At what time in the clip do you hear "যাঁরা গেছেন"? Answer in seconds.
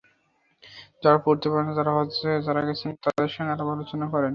2.41-2.91